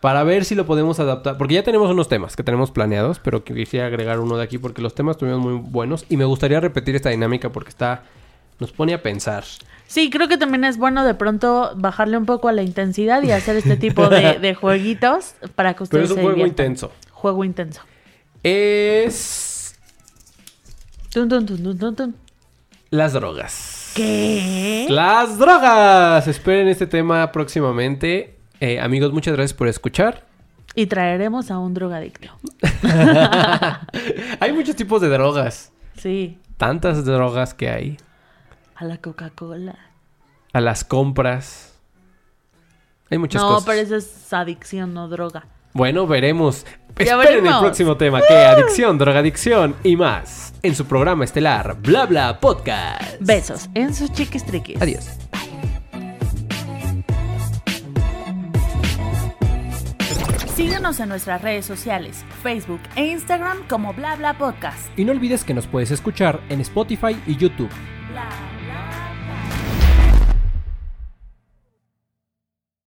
Para 0.05 0.23
ver 0.23 0.45
si 0.45 0.55
lo 0.55 0.67
podemos 0.67 1.01
adaptar. 1.01 1.39
Porque 1.39 1.55
ya 1.55 1.63
tenemos 1.63 1.91
unos 1.91 2.09
temas 2.09 2.37
que 2.37 2.43
tenemos 2.43 2.71
planeados. 2.71 3.21
Pero 3.21 3.43
quisiera 3.43 3.87
agregar 3.87 4.21
uno 4.21 4.37
de 4.37 4.45
aquí. 4.45 4.59
Porque 4.59 4.83
los 4.83 4.95
temas 4.95 5.15
estuvieron 5.15 5.41
muy 5.41 5.55
buenos. 5.55 6.05
Y 6.11 6.19
me 6.19 6.27
gustaría 6.27 6.61
repetir 6.61 6.95
esta 6.95 7.09
dinámica 7.09 7.51
porque 7.51 7.71
está. 7.71 8.03
Nos 8.61 8.71
pone 8.71 8.93
a 8.93 9.03
pensar. 9.03 9.45
Sí, 9.87 10.11
creo 10.11 10.29
que 10.29 10.37
también 10.37 10.65
es 10.65 10.77
bueno 10.77 11.07
de 11.07 11.15
pronto 11.15 11.73
bajarle 11.77 12.19
un 12.19 12.27
poco 12.27 12.49
a 12.49 12.53
la 12.53 12.63
intensidad 12.63 13.23
y 13.23 13.31
hacer 13.31 13.57
este 13.57 13.79
tipo 13.79 14.11
de, 14.11 14.39
de 14.41 14.55
jueguitos 14.61 15.37
para 15.55 15.73
que 15.73 15.87
Pero 15.87 16.05
ustedes 16.05 16.05
es 16.05 16.11
un 16.11 16.17
se 16.17 16.23
juego 16.23 16.37
diviertan. 16.37 16.67
intenso. 16.67 16.93
Juego 17.11 17.43
intenso. 17.43 17.81
Es. 18.43 19.75
Tun, 21.09 21.31
tun, 21.31 21.47
tun, 21.47 21.63
tun, 21.63 21.79
tun, 21.79 21.97
tun. 21.97 22.17
Las 22.91 23.15
drogas. 23.15 23.93
¿Qué? 23.95 24.85
Las 24.91 25.39
drogas. 25.39 26.29
Esperen 26.29 26.69
este 26.69 26.87
tema 26.87 27.33
próximamente. 27.33 28.35
Eh, 28.67 28.81
amigos, 28.81 29.13
muchas 29.13 29.35
gracias 29.35 29.53
por 29.53 29.69
escuchar. 29.69 30.25
Y 30.75 30.87
traeremos 30.87 31.51
a 31.51 31.59
un 31.59 31.75
drogadicto. 31.75 32.29
hay 34.41 34.53
muchos 34.55 34.75
tipos 34.75 35.03
de 35.03 35.09
drogas. 35.11 35.71
Sí, 35.99 36.39
Tantas 36.57 37.05
drogas 37.05 37.53
que 37.53 37.69
hay. 37.69 37.97
a 38.77 38.85
la 38.87 38.97
Coca-Cola. 38.97 39.77
A 40.55 40.61
las 40.63 40.83
compras. 40.83 41.79
Hay 43.11 43.19
muchas 43.19 43.43
No, 43.43 43.49
cosas. 43.49 43.65
pero 43.67 43.81
eso 43.83 43.97
es 43.97 44.33
adicción, 44.33 44.95
no 44.95 45.09
droga. 45.09 45.47
Bueno, 45.75 46.07
veremos. 46.07 46.65
Ya 46.99 47.21
Esperen 47.21 47.47
el 47.47 47.59
próximo 47.59 47.97
tema. 47.99 48.21
que 48.27 48.35
Adicción, 48.35 48.97
drogadicción 48.97 49.75
y 49.85 49.97
más. 49.97 50.55
En 50.63 50.75
su 50.75 50.87
programa 50.87 51.25
estelar, 51.25 51.77
Bla 51.83 52.07
Bla 52.07 52.41
Podcast. 52.41 53.17
Besos 53.21 53.69
en 53.75 53.93
sus 53.93 54.11
chiquis 54.13 54.47
triquis. 54.47 54.81
Adiós. 54.81 55.07
Síguenos 60.65 60.99
en 60.99 61.11
nuestras 61.11 61.43
redes 61.43 61.67
sociales, 61.67 62.25
Facebook 62.43 62.81
e 62.97 63.05
Instagram 63.09 63.69
como 63.69 63.93
Bla 63.93 64.17
Bla 64.17 64.33
Podcast. 64.39 64.99
Y 64.99 65.05
no 65.05 65.13
olvides 65.13 65.45
que 65.45 65.53
nos 65.53 65.67
puedes 65.67 65.91
escuchar 65.91 66.41
en 66.49 66.63
Spotify 66.63 67.21
y 67.27 67.37
YouTube. 67.37 67.69
Bla 68.11 68.54